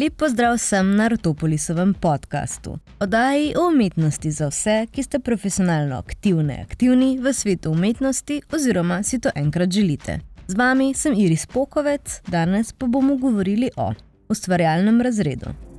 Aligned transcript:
Lep 0.00 0.16
pozdrav 0.16 0.54
vsem 0.56 0.96
na 0.96 1.08
Rotopolisovem 1.08 1.94
podkastu. 1.94 2.78
Oddaji 3.00 3.52
o 3.56 3.68
umetnosti 3.68 4.30
za 4.30 4.48
vse, 4.48 4.86
ki 4.92 5.02
ste 5.02 5.18
profesionalno 5.18 5.98
aktivni, 5.98 6.56
aktivni 6.62 7.18
v 7.18 7.32
svetu 7.32 7.70
umetnosti 7.70 8.40
oziroma 8.52 9.02
si 9.02 9.20
to 9.20 9.28
enkrat 9.34 9.70
želite. 9.70 10.20
Z 10.46 10.56
vami 10.56 10.94
sem 10.94 11.12
Iris 11.12 11.46
Pokovec, 11.46 12.22
danes 12.28 12.72
pa 12.72 12.86
bomo 12.86 13.16
govorili 13.16 13.70
o 13.76 13.92
ustvarjalnem 14.28 15.00
razredu. 15.00 15.69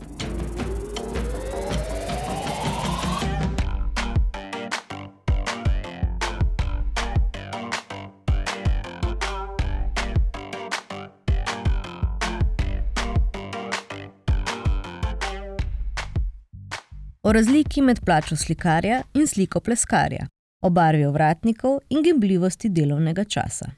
O 17.32 17.34
razliki 17.34 17.82
med 17.82 18.00
plačo 18.06 18.36
slikarja 18.36 19.04
in 19.14 19.28
sliko 19.28 19.60
pleskarja, 19.60 20.26
o 20.64 20.70
barvi 20.70 21.06
ovratnikov 21.06 21.78
in 21.90 22.04
gibljivosti 22.04 22.70
delovnega 22.70 23.24
časa. 23.24 23.70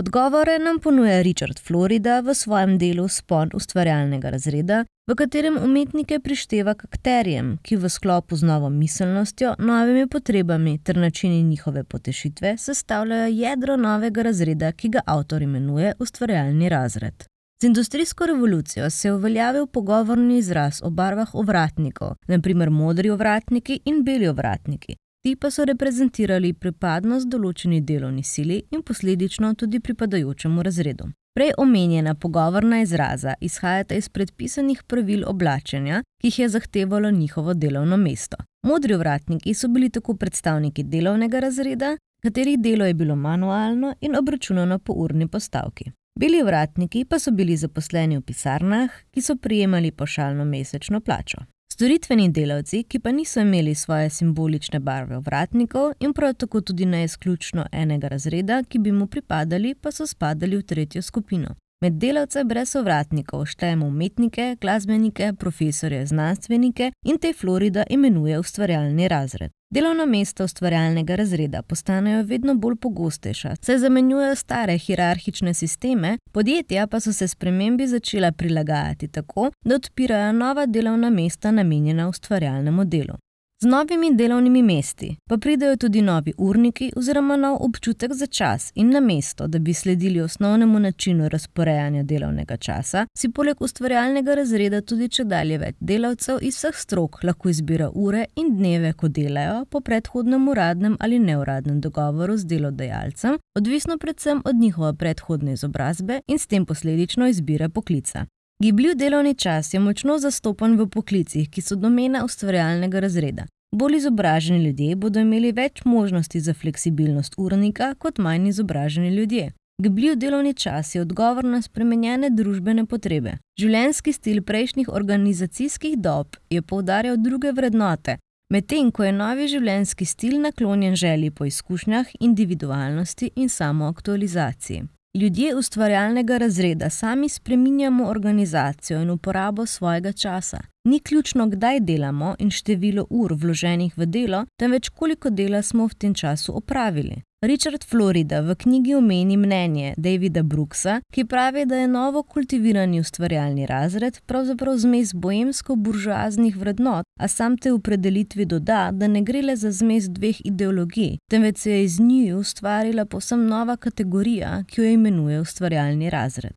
Odgovore 0.00 0.58
nam 0.58 0.78
ponuja 0.78 1.18
Richard 1.22 1.60
Florida 1.66 2.20
v 2.20 2.34
svojem 2.34 2.78
delu 2.78 3.08
Spon 3.08 3.52
ustvarjalnega 3.54 4.30
razreda, 4.30 4.84
v 5.10 5.14
katerem 5.14 5.58
umetnike 5.64 6.20
prišteva 6.24 6.74
k 6.74 6.88
akterjem, 6.88 7.58
ki 7.62 7.76
v 7.76 7.92
sklopu 7.92 8.36
z 8.36 8.48
novo 8.48 8.70
miselnostjo, 8.70 9.54
novimi 9.58 10.08
potrebami 10.08 10.78
ter 10.78 10.96
načini 10.96 11.42
njihove 11.42 11.84
potešitve 11.84 12.56
sestavljajo 12.58 13.26
jedro 13.26 13.76
novega 13.76 14.22
razreda, 14.22 14.72
ki 14.72 14.88
ga 14.88 15.04
avtor 15.06 15.42
imenuje 15.42 15.92
ustvarjalni 15.98 16.68
razred. 16.68 17.28
Z 17.62 17.66
industrijsko 17.66 18.26
revolucijo 18.26 18.90
se 18.90 19.08
je 19.08 19.12
uveljavil 19.14 19.66
pogovorni 19.66 20.38
izraz 20.38 20.80
o 20.82 20.90
barvah 20.90 21.34
ovratnikov, 21.34 22.10
naprimer 22.26 22.70
modri 22.70 23.10
ovratniki 23.10 23.80
in 23.84 24.02
beli 24.04 24.28
ovratniki. 24.28 24.96
Ti 25.24 25.36
pa 25.36 25.50
so 25.50 25.64
reprezentirali 25.64 26.52
pripadnost 26.52 27.30
določeni 27.32 27.80
delovni 27.80 28.22
sili 28.22 28.60
in 28.70 28.82
posledično 28.82 29.54
tudi 29.54 29.80
pripadajočemu 29.80 30.62
razredu. 30.62 31.08
Prej 31.34 31.56
omenjena 31.58 32.14
pogovorna 32.14 32.80
izraza 32.80 33.34
izhajata 33.40 33.94
iz 33.94 34.08
predpisanih 34.08 34.82
pravil 34.82 35.24
oblačenja, 35.26 36.02
ki 36.20 36.28
jih 36.28 36.38
je 36.38 36.48
zahtevalo 36.48 37.10
njihovo 37.10 37.54
delovno 37.54 37.96
mesto. 37.96 38.36
Modri 38.66 38.94
ovratniki 38.94 39.54
so 39.54 39.68
bili 39.68 39.90
tako 39.90 40.14
predstavniki 40.14 40.82
delovnega 40.82 41.40
razreda, 41.40 41.96
katerih 42.22 42.60
delo 42.60 42.86
je 42.86 42.94
bilo 42.94 43.16
manualno 43.16 43.94
in 44.00 44.16
obračunano 44.16 44.78
po 44.78 44.92
urni 44.92 45.28
postavki. 45.28 45.92
Beli 46.20 46.42
vratniki 46.42 47.04
pa 47.04 47.18
so 47.18 47.30
bili 47.30 47.56
zaposleni 47.56 48.16
v 48.16 48.22
pisarnah, 48.24 48.90
ki 49.10 49.22
so 49.22 49.34
prijemali 49.36 49.90
pošaljno 49.90 50.44
mesečno 50.44 51.00
plačo. 51.00 51.38
Storitveni 51.72 52.30
delavci, 52.32 52.82
ki 52.88 52.98
pa 52.98 53.12
niso 53.12 53.40
imeli 53.40 53.74
svoje 53.74 54.10
simbolične 54.10 54.78
barve 54.80 55.18
vratnikov 55.18 55.92
in 56.00 56.12
prav 56.12 56.34
tako 56.34 56.60
tudi 56.60 56.86
ne 56.86 57.04
izključno 57.04 57.66
enega 57.72 58.08
razreda, 58.08 58.62
ki 58.68 58.78
bi 58.78 58.92
mu 58.92 59.06
pripadali, 59.06 59.74
pa 59.74 59.92
so 59.92 60.06
spadali 60.06 60.56
v 60.56 60.62
tretjo 60.62 61.02
skupino. 61.02 61.54
Med 61.84 61.92
delavce 61.92 62.44
brez 62.44 62.76
ovratnikov 62.76 63.44
štejemo 63.46 63.86
umetnike, 63.86 64.56
glasbenike, 64.60 65.32
profesorje, 65.38 66.06
znanstvenike 66.06 66.92
in 67.04 67.18
te 67.18 67.32
Florida 67.32 67.84
imenuje 67.90 68.38
ustvarjalni 68.38 69.08
razred. 69.08 69.50
Delovna 69.70 70.06
mesta 70.06 70.44
ustvarjalnega 70.44 71.16
razreda 71.16 71.62
postanejo 71.62 72.22
vedno 72.22 72.54
bolj 72.54 72.76
pogostejša, 72.76 73.54
saj 73.62 73.78
zamenjujejo 73.78 74.34
stare 74.34 74.78
hierarhične 74.78 75.54
sisteme, 75.54 76.18
podjetja 76.32 76.86
pa 76.86 77.00
so 77.00 77.12
se 77.12 77.28
spremembi 77.28 77.86
začela 77.86 78.32
prilagajati 78.32 79.08
tako, 79.08 79.50
da 79.64 79.74
odpirajo 79.74 80.32
nova 80.32 80.66
delovna 80.66 81.10
mesta 81.10 81.50
namenjena 81.50 82.08
ustvarjalnemu 82.08 82.84
delu. 82.84 83.18
Z 83.62 83.66
novimi 83.66 84.14
delovnimi 84.14 84.62
mesti 84.62 85.16
pa 85.28 85.36
pridejo 85.38 85.76
tudi 85.76 86.02
novi 86.02 86.32
urniki 86.38 86.90
oziroma 86.96 87.36
nov 87.36 87.56
občutek 87.60 88.12
za 88.12 88.26
čas 88.26 88.72
in 88.74 88.90
na 88.90 89.00
mesto, 89.00 89.46
da 89.46 89.58
bi 89.58 89.74
sledili 89.74 90.20
osnovnemu 90.20 90.78
načinu 90.78 91.28
razporejanja 91.28 92.02
delovnega 92.02 92.56
časa, 92.56 93.06
si 93.18 93.32
poleg 93.32 93.62
ustvarjalnega 93.62 94.34
razreda 94.34 94.80
tudi 94.80 95.08
če 95.08 95.24
dalje 95.24 95.58
več 95.58 95.80
delavcev 95.80 96.38
iz 96.42 96.60
vseh 96.60 96.76
strok 96.76 97.24
lahko 97.24 97.48
izbira 97.48 97.88
ure 97.94 98.26
in 98.36 98.52
dneve, 98.58 98.92
ko 98.92 99.08
delajo 99.08 99.64
po 99.70 99.80
predhodnem 99.80 100.48
uradnem 100.48 100.96
ali 101.00 101.18
neuradnem 101.18 101.80
dogovoru 101.80 102.36
z 102.36 102.44
delodajalcem, 102.44 103.38
odvisno 103.56 103.96
predvsem 103.98 104.42
od 104.44 104.56
njihove 104.56 104.94
predhodne 104.94 105.52
izobrazbe 105.52 106.20
in 106.26 106.38
s 106.38 106.46
tem 106.46 106.66
posledično 106.66 107.28
izbire 107.28 107.68
poklica. 107.68 108.26
Gibljiv 108.62 108.94
delovni 108.94 109.34
čas 109.34 109.74
je 109.74 109.80
močno 109.80 110.18
zastopan 110.18 110.78
v 110.80 110.86
poklicih, 110.88 111.48
ki 111.50 111.62
so 111.62 111.76
domena 111.76 112.24
ustvarjalnega 112.24 113.00
razreda. 113.00 113.44
Bolj 113.74 113.96
izobraženi 113.96 114.64
ljudje 114.64 114.96
bodo 114.96 115.20
imeli 115.20 115.52
več 115.52 115.84
možnosti 115.84 116.40
za 116.40 116.54
fleksibilnost 116.54 117.34
urnika 117.38 117.94
kot 117.94 118.18
manj 118.18 118.48
izobraženi 118.48 119.08
ljudje. 119.16 119.52
Gibljiv 119.82 120.14
delovni 120.16 120.54
čas 120.54 120.94
je 120.94 121.00
odgovor 121.00 121.44
na 121.44 121.62
spremenjene 121.62 122.30
družbene 122.30 122.86
potrebe. 122.86 123.34
Življenjski 123.60 124.12
stil 124.12 124.42
prejšnjih 124.42 124.88
organizacijskih 124.88 125.98
dob 125.98 126.36
je 126.50 126.62
poudarjal 126.62 127.16
druge 127.20 127.52
vrednote, 127.52 128.16
medtem 128.52 128.90
ko 128.90 129.04
je 129.04 129.12
novi 129.12 129.48
življenjski 129.52 130.04
stil 130.04 130.40
naklonjen 130.40 130.96
želji 130.96 131.30
po 131.30 131.44
izkušnjah, 131.44 132.06
individualnosti 132.20 133.30
in 133.36 133.48
samoaktualizaciji. 133.48 134.86
Ljudje 135.16 135.54
ustvarjalnega 135.56 136.38
razreda 136.38 136.90
sami 136.90 137.28
spreminjamo 137.28 138.08
organizacijo 138.08 139.02
in 139.02 139.10
uporabo 139.10 139.66
svojega 139.66 140.12
časa. 140.12 140.58
Ni 140.86 141.00
ključno, 141.00 141.46
kdaj 141.46 141.80
delamo 141.80 142.34
in 142.38 142.50
število 142.50 143.06
ur 143.10 143.32
vloženih 143.34 143.98
v 143.98 144.06
delo, 144.06 144.44
temveč 144.56 144.88
koliko 144.88 145.30
dela 145.30 145.62
smo 145.62 145.86
v 145.86 145.94
tem 145.94 146.14
času 146.14 146.52
opravili. 146.56 147.22
Richard 147.42 147.84
Florida 147.84 148.40
v 148.40 148.54
knjigi 148.54 148.94
omeni 148.94 149.36
mnenje 149.36 149.94
Davida 149.96 150.42
Brooksa, 150.42 151.00
ki 151.12 151.24
pravi, 151.24 151.64
da 151.66 151.76
je 151.76 151.88
novo 151.88 152.22
kultivirani 152.22 153.00
ustvarjalni 153.00 153.66
razred 153.66 154.20
pravzaprav 154.26 154.76
zmes 154.78 155.14
boemsko-buržoaznih 155.14 156.56
vrednot, 156.56 157.04
a 157.20 157.28
sam 157.28 157.56
te 157.58 157.72
v 157.72 157.80
predelitvi 157.80 158.44
doda, 158.44 158.90
da 158.92 159.08
ne 159.08 159.22
gre 159.22 159.42
le 159.42 159.56
za 159.56 159.72
zmes 159.72 160.06
dveh 160.08 160.40
ideologij, 160.44 161.16
temveč 161.30 161.58
se 161.58 161.70
je 161.70 161.84
iz 161.84 162.00
njiju 162.00 162.38
ustvarila 162.38 163.04
posebno 163.04 163.48
nova 163.58 163.76
kategorija, 163.76 164.62
ki 164.68 164.80
jo 164.80 164.86
imenuje 164.90 165.40
ustvarjalni 165.40 166.10
razred. 166.10 166.54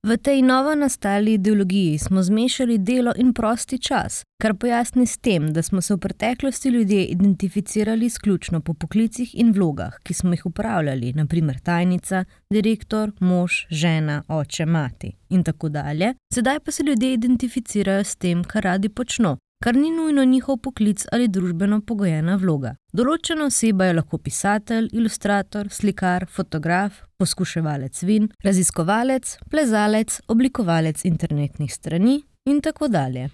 V 0.00 0.16
tej 0.16 0.42
novo 0.42 0.74
nastali 0.74 1.32
ideologiji 1.32 1.98
smo 1.98 2.22
zmešali 2.22 2.78
delo 2.78 3.12
in 3.16 3.34
prosti 3.34 3.78
čas, 3.78 4.22
kar 4.42 4.54
pojasni 4.54 5.06
s 5.06 5.18
tem, 5.18 5.52
da 5.52 5.62
smo 5.62 5.80
se 5.80 5.94
v 5.94 5.98
preteklosti 5.98 6.68
ljudje 6.68 7.04
identificirali 7.04 8.06
izključno 8.06 8.60
po 8.60 8.74
poklicih 8.74 9.34
in 9.34 9.52
vlogah, 9.52 9.98
ki 10.02 10.14
smo 10.14 10.32
jih 10.32 10.46
upravljali, 10.46 11.12
naprimer 11.12 11.58
tajnica, 11.60 12.24
direktor, 12.50 13.12
mož, 13.20 13.52
žena, 13.70 14.22
oče, 14.28 14.66
mati 14.66 15.12
in 15.28 15.44
tako 15.44 15.68
dalje. 15.68 16.14
Sedaj 16.34 16.60
pa 16.60 16.70
se 16.70 16.82
ljudje 16.82 17.12
identificirajo 17.12 18.04
s 18.04 18.16
tem, 18.16 18.44
kar 18.44 18.62
radi 18.62 18.88
počno, 18.88 19.36
kar 19.64 19.76
ni 19.76 19.90
nujno 19.90 20.24
njihov 20.24 20.56
poklic 20.56 21.04
ali 21.12 21.28
družbeno 21.28 21.80
pogojena 21.86 22.36
vloga. 22.40 22.74
Določena 22.96 23.44
oseba 23.50 23.90
je 23.90 23.96
lahko 23.98 24.18
pisatelj, 24.18 24.88
ilustrator, 24.96 25.68
slikar, 25.68 26.24
fotograf, 26.26 27.02
poskuševalec 27.20 28.00
vin, 28.08 28.30
raziskovalec, 28.44 29.36
plezalec, 29.52 30.16
oblikovalec 30.32 31.04
internetnih 31.04 31.72
strani 31.72 32.22
in 32.48 32.64
tako 32.64 32.88
dalje. 32.88 33.28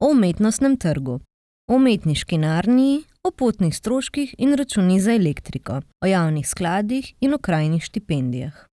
O 0.00 0.10
umetnostnem 0.16 0.78
trgu, 0.80 1.20
o 1.68 1.76
umetniški 1.76 2.40
narniji, 2.40 3.04
o 3.22 3.30
potnih 3.30 3.76
stroških 3.76 4.34
in 4.38 4.56
računih 4.58 5.02
za 5.02 5.14
elektriko, 5.14 5.82
o 6.02 6.06
javnih 6.08 6.48
skladih 6.48 7.12
in 7.20 7.36
o 7.36 7.38
krajnih 7.38 7.84
štipendijah. 7.84 8.71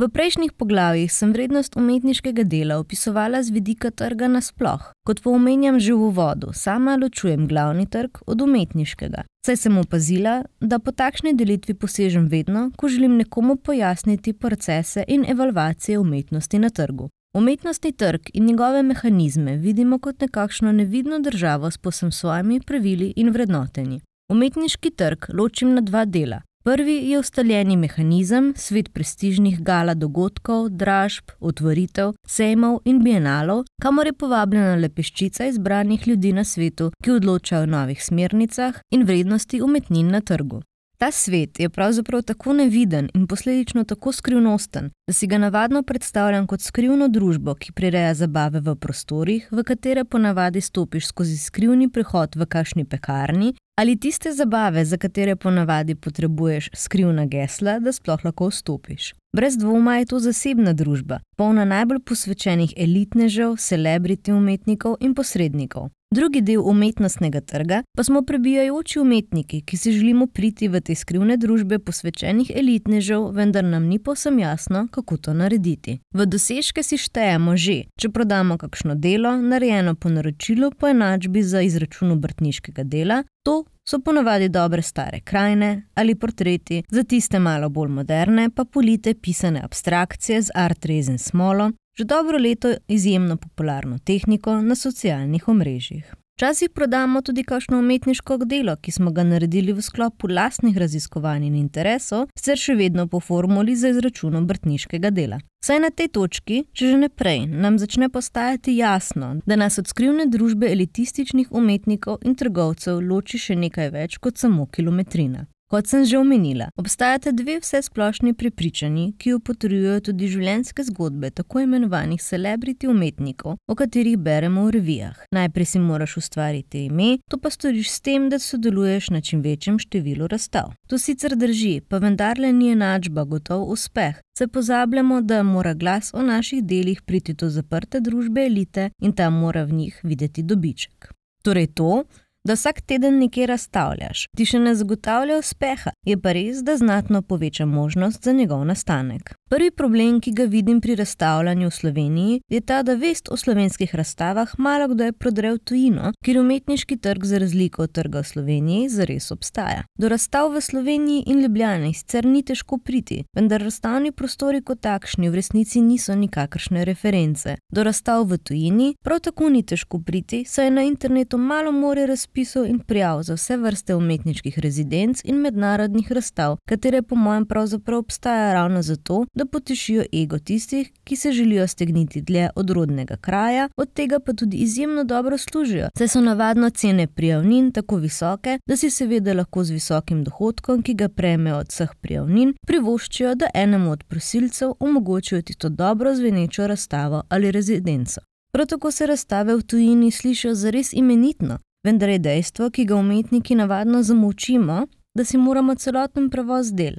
V 0.00 0.06
prejšnjih 0.08 0.52
poglavjih 0.56 1.12
sem 1.12 1.32
vrednost 1.36 1.74
umetniškega 1.76 2.46
dela 2.48 2.78
opisovala 2.80 3.42
z 3.44 3.52
vidika 3.52 3.90
trga 3.90 4.30
nasploh. 4.32 4.86
Kot 5.04 5.20
pa 5.20 5.28
omenjam 5.30 5.76
že 5.76 5.92
v 5.92 6.06
uvodu, 6.08 6.54
sama 6.56 6.94
ločujem 6.96 7.44
glavni 7.44 7.84
trg 7.84 8.22
od 8.24 8.40
umetniškega. 8.40 9.26
Saj 9.44 9.56
sem 9.56 9.76
opazila, 9.76 10.38
da 10.60 10.78
po 10.78 10.96
takšni 10.96 11.34
delitvi 11.36 11.74
posežem 11.74 12.32
vedno, 12.32 12.70
ko 12.80 12.88
želim 12.88 13.20
nekomu 13.20 13.56
pojasniti 13.56 14.32
procese 14.32 15.04
in 15.08 15.28
evalvacije 15.28 15.98
umetnosti 15.98 16.58
na 16.58 16.70
trgu. 16.70 17.10
Umetnostni 17.36 17.92
trg 17.92 18.32
in 18.32 18.46
njegove 18.46 18.82
mehanizme 18.82 19.56
vidimo 19.56 19.98
kot 19.98 20.20
nekakšno 20.20 20.72
nevidno 20.72 21.18
državo 21.18 21.70
s 21.70 21.78
posem 21.78 22.12
svojimi 22.12 22.60
pravili 22.60 23.12
in 23.16 23.28
vrednotenji. 23.30 24.00
Umetniški 24.32 24.90
trg 24.90 25.34
ločim 25.34 25.74
na 25.74 25.80
dva 25.80 26.04
dela. 26.04 26.40
Prvi 26.64 27.10
je 27.10 27.18
ustaljeni 27.18 27.76
mehanizem, 27.76 28.52
svet 28.56 28.92
prestižnih 28.92 29.62
gala 29.64 29.94
dogodkov, 29.94 30.66
dražb, 30.68 31.32
otvoritev, 31.40 32.10
sejmov 32.26 32.82
in 32.84 32.98
bienalov, 33.00 33.62
kamor 33.80 34.10
je 34.10 34.12
povabljena 34.12 34.74
le 34.76 34.90
peščica 34.92 35.46
izbranih 35.48 36.08
ljudi 36.08 36.32
na 36.36 36.44
svetu, 36.44 36.90
ki 37.02 37.14
odločajo 37.16 37.62
o 37.62 37.70
novih 37.76 38.04
smernicah 38.04 38.82
in 38.90 39.06
vrednosti 39.08 39.62
umetnin 39.62 40.10
na 40.12 40.20
trgu. 40.20 40.60
Ta 41.00 41.08
svet 41.10 41.60
je 41.60 41.68
pravzaprav 41.68 42.22
tako 42.22 42.52
neviden 42.52 43.08
in 43.14 43.26
posledično 43.26 43.84
tako 43.84 44.12
skrivnosten, 44.12 44.90
da 45.06 45.12
si 45.12 45.26
ga 45.26 45.38
navadno 45.38 45.82
predstavljam 45.82 46.46
kot 46.46 46.60
skrivno 46.60 47.08
družbo, 47.08 47.54
ki 47.54 47.72
prireja 47.72 48.12
zabave 48.14 48.60
v 48.60 48.74
prostorih, 48.76 49.48
v 49.50 49.64
katere 49.64 50.04
ponavadi 50.04 50.60
stopiš 50.60 51.06
skozi 51.06 51.38
skrivni 51.38 51.88
prehod 51.88 52.36
v 52.36 52.46
kakšni 52.46 52.84
pekarni, 52.84 53.54
ali 53.80 53.96
tiste 53.96 54.32
zabave, 54.32 54.84
za 54.84 54.96
katere 54.96 55.36
ponavadi 55.36 55.94
potrebuješ 55.94 56.68
skrivna 56.74 57.24
gesla, 57.26 57.78
da 57.78 57.92
sploh 57.92 58.24
lahko 58.24 58.48
vstopiš. 58.48 59.14
Brez 59.32 59.56
dvoma 59.56 59.96
je 59.96 60.06
to 60.06 60.18
zasebna 60.18 60.72
družba, 60.74 61.20
polna 61.38 61.62
najbolj 61.64 62.00
posvečenih 62.02 62.72
elitnežev, 62.76 63.54
celebrity 63.62 64.32
umetnikov 64.34 64.96
in 65.00 65.14
posrednikov. 65.14 65.92
Drugi 66.10 66.40
del 66.42 66.64
umetnostnega 66.66 67.40
trga 67.40 67.82
pa 67.96 68.02
smo 68.04 68.24
prebijajoči 68.26 68.98
umetniki, 68.98 69.60
ki 69.62 69.76
si 69.76 69.92
želimo 69.92 70.26
priti 70.26 70.68
v 70.68 70.80
te 70.80 70.96
skrivne 70.98 71.36
družbe 71.38 71.78
posvečenih 71.78 72.50
elitnežev, 72.50 73.28
vendar 73.30 73.64
nam 73.64 73.86
ni 73.86 74.00
povsem 74.02 74.38
jasno, 74.42 74.88
kako 74.90 75.16
to 75.16 75.34
narediti. 75.34 76.00
V 76.10 76.26
dosežke 76.26 76.82
si 76.82 76.98
štejemo 76.98 77.54
že, 77.54 77.84
če 78.02 78.10
prodamo 78.10 78.58
kakšno 78.58 78.98
delo, 78.98 79.36
narejeno 79.38 79.94
po 79.94 80.10
naročilu 80.10 80.72
po 80.74 80.90
enačbi 80.90 81.46
za 81.46 81.62
izračun 81.62 82.10
obrtniškega 82.18 82.82
dela, 82.82 83.22
to 83.46 83.62
so 83.88 83.98
ponavadi 83.98 84.48
dobre 84.48 84.82
stare 84.82 85.20
krajine 85.20 85.82
ali 85.94 86.14
portreti, 86.14 86.82
za 86.88 87.02
tiste 87.02 87.38
malo 87.38 87.68
bolj 87.68 87.88
moderne 87.88 88.50
pa 88.56 88.64
polite 88.64 89.14
pisane 89.14 89.60
abstrakcije 89.64 90.42
z 90.42 90.50
art 90.54 90.84
rezen 90.84 91.18
smolo, 91.18 91.70
že 91.98 92.04
dobro 92.04 92.38
leto 92.38 92.74
izjemno 92.88 93.36
popularno 93.36 93.98
tehniko 93.98 94.60
na 94.62 94.74
socialnih 94.74 95.48
omrežjih. 95.48 96.14
Včasih 96.40 96.70
prodamo 96.70 97.20
tudi 97.20 97.42
kakšno 97.44 97.78
umetniško 97.78 98.36
delo, 98.36 98.76
ki 98.76 98.92
smo 98.92 99.10
ga 99.12 99.24
naredili 99.28 99.72
v 99.76 99.82
sklopu 99.82 100.28
lastnih 100.28 100.78
raziskovanj 100.78 101.44
in 101.44 101.58
interesov, 101.58 102.30
sicer 102.32 102.56
še 102.56 102.78
vedno 102.78 103.04
po 103.12 103.20
formuli 103.20 103.74
za 103.76 103.90
izračun 103.92 104.38
obrtniškega 104.40 105.10
dela. 105.12 105.42
Saj 105.60 105.82
na 105.84 105.90
tej 105.92 106.08
točki, 106.16 106.62
če 106.72 106.88
že 106.94 107.02
ne 107.04 107.10
prej, 107.12 107.44
nam 107.44 107.76
začne 107.76 108.08
postajati 108.08 108.78
jasno, 108.78 109.34
da 109.44 109.60
nas 109.60 109.76
od 109.78 109.92
skrivne 109.92 110.30
družbe 110.32 110.72
elitističnih 110.72 111.52
umetnikov 111.52 112.24
in 112.24 112.32
trgovcev 112.32 113.04
loči 113.04 113.36
še 113.36 113.60
nekaj 113.60 113.92
več 113.92 114.16
kot 114.16 114.40
samo 114.40 114.64
kilometrina. 114.64 115.44
Kot 115.70 115.86
sem 115.86 116.04
že 116.04 116.18
omenila, 116.18 116.66
obstajata 116.76 117.30
dve 117.30 117.60
vse 117.62 117.78
splošni 117.82 118.32
prepričanji, 118.34 119.12
ki 119.18 119.30
jo 119.30 119.38
potrjujejo 119.38 120.00
tudi 120.08 120.26
življenjske 120.32 120.82
zgodbe 120.88 121.28
tako 121.30 121.60
imenovanih 121.62 122.18
celebrity 122.18 122.88
umetnikov, 122.90 123.54
o 123.70 123.76
katerih 123.78 124.16
beremo 124.18 124.64
v 124.66 124.72
revijah. 124.74 125.20
Najprej 125.30 125.68
si 125.70 125.78
moraš 125.78 126.16
ustvariti 126.18 126.82
ime, 126.88 127.20
to 127.30 127.38
pa 127.38 127.52
storiš 127.54 127.92
s 127.92 128.02
tem, 128.02 128.26
da 128.32 128.40
sodeluješ 128.42 129.12
na 129.14 129.20
čim 129.22 129.44
večjem 129.46 129.78
številu 129.78 130.26
razstav. 130.26 130.72
To 130.90 130.98
sicer 130.98 131.36
drži, 131.38 131.84
pa 131.86 132.02
vendarle 132.02 132.50
ni 132.50 132.72
enačba 132.74 133.22
gotov 133.22 133.62
uspeh. 133.70 134.18
Se 134.34 134.48
pozabljamo, 134.50 135.20
da 135.22 135.44
mora 135.46 135.76
glas 135.78 136.10
o 136.14 136.24
naših 136.26 136.64
delih 136.66 137.02
priti 137.06 137.36
do 137.38 137.46
zaprte 137.46 138.00
družbe 138.02 138.42
elite 138.50 138.90
in 138.98 139.14
ta 139.14 139.30
mora 139.30 139.62
v 139.62 139.78
njih 139.84 140.02
videti 140.02 140.42
dobiček. 140.42 141.12
Torej 141.46 141.70
to, 141.78 142.02
da 142.44 142.54
vsak 142.54 142.80
teden 142.80 143.18
nekje 143.18 143.46
razstavljaš, 143.46 144.26
ti 144.36 144.46
še 144.46 144.58
ne 144.58 144.74
zagotavlja 144.74 145.38
uspeha, 145.38 145.92
je 146.06 146.16
pa 146.16 146.32
res, 146.32 146.62
da 146.64 146.76
znatno 146.76 147.22
poveča 147.22 147.66
možnost 147.66 148.24
za 148.24 148.32
njegov 148.32 148.64
nastanek. 148.64 149.34
Prvi 149.50 149.70
problem, 149.70 150.20
ki 150.20 150.32
ga 150.32 150.44
vidim 150.44 150.80
pri 150.80 150.94
razstavljanju 150.94 151.68
v 151.68 151.74
Sloveniji, 151.74 152.40
je 152.48 152.60
ta, 152.60 152.82
da 152.82 152.94
vest 152.94 153.28
o 153.30 153.36
slovenskih 153.36 153.94
razstavah 153.94 154.52
malo 154.58 154.88
kdo 154.88 155.04
je 155.04 155.12
prodrel 155.12 155.58
tujino, 155.58 156.12
kjer 156.24 156.38
umetniški 156.40 156.96
trg 156.96 157.24
za 157.24 157.38
razliko 157.38 157.82
od 157.82 157.92
trga 157.92 158.22
v 158.22 158.28
Sloveniji 158.30 158.88
zares 158.88 159.30
obstaja. 159.30 159.82
Do 159.98 160.08
razstav 160.08 160.52
v 160.54 160.60
Sloveniji 160.60 161.24
in 161.26 161.42
Ljubljani 161.42 161.94
sicer 161.94 162.26
ni 162.26 162.42
težko 162.42 162.78
priti, 162.78 163.24
vendar 163.36 163.62
razstavni 163.62 164.12
prostori 164.12 164.62
kot 164.62 164.80
takšni 164.80 165.28
v 165.28 165.34
resnici 165.34 165.80
niso 165.82 166.14
nikakršne 166.14 166.84
reference. 166.84 167.56
Do 167.72 167.84
razstav 167.84 168.24
v 168.30 168.38
tujini 168.38 168.94
prav 169.02 169.20
tako 169.20 169.48
ni 169.50 169.62
težko 169.62 169.98
priti, 170.06 170.44
saj 170.46 170.64
je 170.64 170.70
na 170.70 170.86
internetu 170.86 171.38
malo 171.38 171.72
more 171.72 172.06
razpisov 172.30 172.66
in 172.66 172.78
prijav 172.78 173.22
za 173.22 173.34
vse 173.34 173.56
vrste 173.56 173.94
umetniških 173.94 174.58
rezidenc 174.58 175.20
in 175.24 175.36
mednarodnih 175.36 176.12
razstav, 176.12 176.56
katere 176.68 177.02
po 177.02 177.14
mojem 177.14 177.46
pravzaprav 177.46 177.98
obstajajo 177.98 178.52
ravno 178.52 178.82
zato, 178.82 179.26
da 179.34 179.44
potešijo 179.44 180.04
ego 180.22 180.38
tistih, 180.38 180.92
ki 181.04 181.16
se 181.16 181.32
želijo 181.32 181.66
stegniti 181.66 182.20
dlje 182.20 182.50
od 182.56 182.70
rodnega 182.70 183.16
kraja, 183.16 183.68
od 183.76 183.92
tega 183.92 184.18
pa 184.18 184.32
tudi 184.32 184.56
izjemno 184.56 185.04
dobro 185.04 185.38
služijo, 185.38 185.88
saj 185.98 186.08
so 186.08 186.20
navadno 186.20 186.70
cene 186.70 187.06
prijavnin 187.06 187.72
tako 187.72 187.96
visoke, 187.96 188.58
da 188.66 188.76
si 188.76 188.90
seveda 188.90 189.34
lahko 189.34 189.64
z 189.64 189.70
visokim 189.70 190.24
dohodkom, 190.24 190.82
ki 190.82 190.94
ga 190.94 191.08
prejmejo 191.08 191.56
od 191.56 191.68
vseh 191.68 191.90
prijavnin, 192.00 192.54
privoščijo, 192.66 193.34
da 193.34 193.50
enemu 193.54 193.90
od 193.90 194.04
prosilcev 194.04 194.72
omogočijo 194.80 195.42
tisto 195.42 195.68
dobro 195.68 196.14
zvenečo 196.14 196.66
razstavo 196.66 197.22
ali 197.28 197.50
rezidenco. 197.50 198.20
Prav 198.52 198.66
tako 198.66 198.90
se 198.90 199.06
razstave 199.06 199.56
v 199.56 199.62
tujini 199.62 200.10
slišijo 200.10 200.54
zares 200.54 200.92
imenitno, 200.92 201.58
vendar 201.84 202.08
je 202.08 202.18
dejstvo, 202.18 202.70
ki 202.70 202.84
ga 202.84 202.96
umetniki 202.96 203.54
navadno 203.54 204.02
zamučimo, 204.02 204.86
da 205.14 205.24
si 205.24 205.38
moramo 205.38 205.74
celoten 205.74 206.30
prevoz 206.30 206.72
del, 206.72 206.96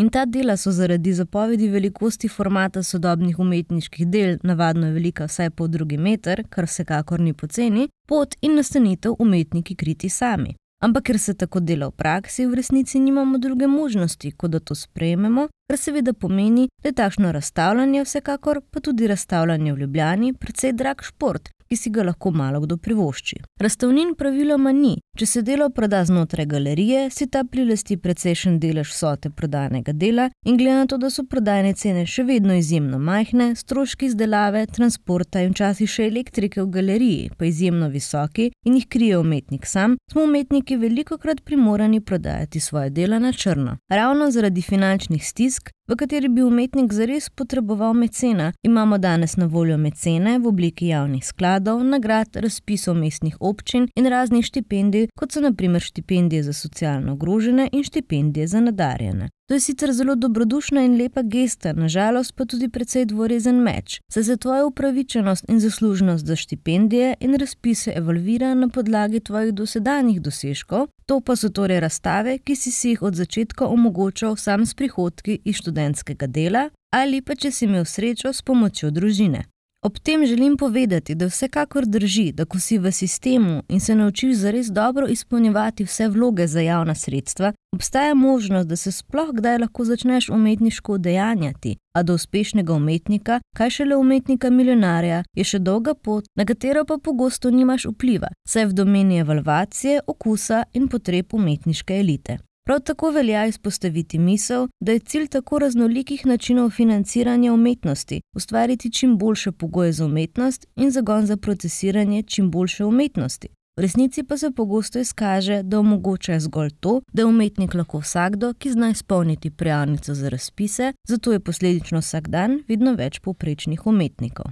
In 0.00 0.10
ta 0.10 0.26
dela 0.26 0.56
so 0.56 0.70
zaradi 0.70 1.12
zapovedi 1.12 1.68
velikosti 1.68 2.28
formata 2.28 2.82
sodobnih 2.82 3.38
umetniških 3.38 4.06
del, 4.06 4.36
navadno 4.42 4.90
velika 4.92 5.24
vsaj 5.24 5.50
po 5.50 5.66
drugi 5.66 5.96
meter, 5.96 6.42
kar 6.50 6.66
vsekakor 6.68 7.20
ni 7.20 7.32
poceni, 7.32 7.88
pot 8.08 8.36
in 8.42 8.58
nastanitev 8.60 9.14
umetniki 9.18 9.74
kriti 9.74 10.08
sami. 10.08 10.52
Ampak 10.84 11.06
ker 11.08 11.18
se 11.18 11.34
tako 11.34 11.60
dela 11.60 11.88
v 11.88 11.96
praksi, 11.96 12.44
v 12.46 12.60
resnici 12.60 13.00
nimamo 13.00 13.38
druge 13.38 13.66
možnosti, 13.66 14.30
kot 14.36 14.50
da 14.50 14.60
to 14.60 14.74
sprejmemo, 14.74 15.48
kar 15.70 15.78
seveda 15.80 16.12
pomeni, 16.12 16.68
da 16.82 16.92
je 16.92 16.98
takšno 17.00 17.32
razstavljanje 17.32 18.04
vsekakor, 18.04 18.60
pa 18.70 18.80
tudi 18.80 19.08
razstavljanje 19.08 19.72
v 19.72 19.78
Ljubljani, 19.78 20.34
precej 20.34 20.76
drag 20.76 21.00
šport, 21.02 21.48
ki 21.68 21.76
si 21.76 21.90
ga 21.90 22.02
lahko 22.02 22.30
malo 22.30 22.60
kdo 22.60 22.76
privošči. 22.76 23.36
Razstavnin 23.60 24.14
praviloma 24.18 24.72
ni. 24.72 24.96
Če 25.18 25.26
se 25.26 25.42
delo 25.42 25.70
proda 25.70 26.02
znotraj 26.04 26.46
galerije, 26.46 27.06
si 27.10 27.26
ta 27.26 27.44
prilasti 27.44 27.96
precejšen 27.96 28.58
delež 28.60 28.90
vsote 28.92 29.30
prodanega 29.30 29.92
dela 29.92 30.28
in 30.44 30.58
glede 30.60 30.76
na 30.76 30.86
to, 30.86 30.98
da 31.00 31.10
so 31.10 31.24
prodajne 31.24 31.72
cene 31.74 32.04
še 32.06 32.26
vedno 32.28 32.54
izjemno 32.54 32.98
majhne, 32.98 33.54
stroški 33.56 34.10
izdelave, 34.10 34.66
transporta 34.66 35.40
in 35.44 35.54
včasih 35.54 35.90
še 35.90 36.10
elektrike 36.10 36.60
v 36.62 36.68
galeriji 36.74 37.30
pa 37.38 37.48
izjemno 37.48 37.88
visoki 37.88 38.50
in 38.64 38.76
jih 38.76 38.88
krije 38.88 39.18
umetnik 39.18 39.66
sam, 39.66 39.96
smo 40.12 40.26
umetniki 40.28 40.76
veliko 40.76 41.18
krat 41.18 41.40
primorani 41.44 42.00
prodajati 42.00 42.60
svoje 42.60 42.90
dela 42.90 43.18
na 43.18 43.32
črno. 43.32 43.78
Ravno 43.88 44.30
zaradi 44.30 44.62
finančnih 44.62 45.24
stisk, 45.26 45.70
v 45.88 45.96
kateri 45.96 46.28
bi 46.28 46.42
umetnik 46.42 46.92
zares 46.92 47.28
potreboval 47.30 47.94
mecena, 47.94 48.52
imamo 48.62 48.98
danes 48.98 49.36
na 49.36 49.46
voljo 49.46 49.76
mecene 49.78 50.38
v 50.38 50.48
obliki 50.48 50.86
javnih 50.86 51.26
skladov, 51.26 51.84
nagrad, 51.84 52.36
razpisov 52.36 52.96
mestnih 52.98 53.36
občin 53.40 53.86
in 53.94 54.06
raznih 54.06 54.44
štipendij, 54.44 55.08
kot 55.18 55.32
so 55.32 55.40
naprimer 55.40 55.82
štipendije 55.82 56.42
za 56.42 56.52
socialno 56.52 57.12
ogrožene 57.12 57.68
in 57.72 57.84
štipendije 57.84 58.46
za 58.46 58.60
nadarjene. 58.60 59.28
To 59.46 59.54
je 59.54 59.60
sicer 59.60 59.92
zelo 59.92 60.14
dobrodušna 60.14 60.82
in 60.82 60.96
lepa 60.98 61.22
gesta, 61.22 61.72
nažalost 61.72 62.34
pa 62.34 62.44
tudi 62.44 62.68
precej 62.68 63.04
dvorezen 63.06 63.60
meč, 63.62 64.00
saj 64.10 64.24
se 64.24 64.36
tvoja 64.36 64.66
upravičenost 64.66 65.44
in 65.48 65.60
zaslužnost 65.60 66.26
za 66.26 66.36
štipendije 66.36 67.14
in 67.20 67.34
razpise 67.34 67.92
evolvira 67.96 68.54
na 68.54 68.68
podlagi 68.68 69.20
tvojih 69.20 69.54
dosedanjih 69.54 70.20
dosežkov, 70.20 70.88
to 71.06 71.20
pa 71.20 71.36
so 71.36 71.48
torej 71.48 71.80
razstave, 71.80 72.38
ki 72.38 72.56
si 72.56 72.70
si 72.70 72.88
jih 72.88 73.02
od 73.02 73.14
začetka 73.14 73.66
omogočal 73.66 74.36
sam 74.36 74.66
s 74.66 74.74
prihodki 74.74 75.38
iz 75.44 75.56
študentskega 75.56 76.26
dela 76.26 76.70
ali 76.90 77.20
pa 77.22 77.34
če 77.34 77.50
si 77.50 77.64
imel 77.64 77.84
srečo 77.84 78.32
s 78.32 78.42
pomočjo 78.42 78.90
družine. 78.90 79.44
Ob 79.86 79.98
tem 79.98 80.26
želim 80.26 80.56
povedati, 80.56 81.14
da 81.14 81.26
vsekakor 81.26 81.84
drži, 81.86 82.32
da 82.32 82.44
ko 82.44 82.58
si 82.58 82.78
v 82.78 82.92
sistemu 82.92 83.62
in 83.68 83.80
se 83.80 83.94
naučiš 83.94 84.36
zares 84.36 84.66
dobro 84.66 85.06
izpolnjevati 85.06 85.84
vse 85.84 86.08
vloge 86.08 86.46
za 86.46 86.60
javna 86.60 86.94
sredstva, 86.94 87.52
obstaja 87.74 88.14
možnost, 88.14 88.68
da 88.68 88.76
se 88.76 88.92
sploh 88.92 89.28
kdaj 89.32 89.58
lahko 89.58 89.84
začneš 89.84 90.28
umetniško 90.28 90.92
udejanjati, 90.92 91.76
a 91.94 92.02
do 92.02 92.14
uspešnega 92.14 92.72
umetnika, 92.72 93.40
kaj 93.56 93.70
šele 93.70 93.96
umetnika 93.96 94.50
milijonarja, 94.50 95.22
je 95.34 95.44
še 95.44 95.58
dolga 95.58 95.94
pot, 95.94 96.24
na 96.34 96.44
katero 96.44 96.84
pa 96.84 96.98
pogosto 96.98 97.50
nimaš 97.50 97.86
vpliva, 97.86 98.28
saj 98.48 98.66
v 98.66 98.72
domeni 98.72 99.18
evalvacije, 99.18 100.00
okusa 100.06 100.64
in 100.72 100.88
potreb 100.88 101.34
umetniške 101.34 102.00
elite. 102.00 102.38
Prav 102.66 102.80
tako 102.80 103.10
velja 103.10 103.46
izpostaviti 103.46 104.18
misel, 104.18 104.68
da 104.80 104.92
je 104.92 104.98
cilj 104.98 105.26
tako 105.28 105.58
raznolikih 105.58 106.26
načinov 106.26 106.70
financiranja 106.70 107.52
umetnosti 107.52 108.20
ustvariti 108.36 108.92
čim 108.92 109.18
boljše 109.18 109.52
pogoje 109.52 109.92
za 109.92 110.04
umetnost 110.04 110.66
in 110.76 110.90
zagon 110.90 111.26
za 111.26 111.36
procesiranje 111.36 112.22
čim 112.22 112.50
boljše 112.50 112.84
umetnosti. 112.84 113.48
V 113.76 113.80
resnici 113.80 114.22
pa 114.22 114.36
se 114.36 114.50
pogosto 114.50 114.98
izkaže, 114.98 115.62
da 115.62 115.78
omogoča 115.78 116.40
zgolj 116.40 116.70
to, 116.80 117.00
da 117.12 117.22
je 117.22 117.26
umetnik 117.26 117.74
lahko 117.74 117.98
vsakdo, 117.98 118.54
ki 118.54 118.72
zna 118.72 118.90
izpolniti 118.90 119.50
prijavnico 119.50 120.14
za 120.14 120.28
razpise, 120.28 120.92
zato 121.08 121.32
je 121.32 121.40
posledično 121.40 121.98
vsak 121.98 122.28
dan 122.28 122.62
vedno 122.68 122.94
več 122.94 123.18
povprečnih 123.18 123.86
umetnikov. 123.86 124.46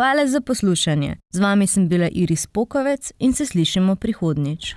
Hvala 0.00 0.26
za 0.26 0.40
poslušanje. 0.40 1.16
Z 1.32 1.40
vami 1.40 1.66
sem 1.66 1.88
bila 1.88 2.08
Iris 2.12 2.46
Pokovec 2.46 3.12
in 3.18 3.32
se 3.32 3.46
slišimo 3.46 3.96
prihodnjič. 3.96 4.74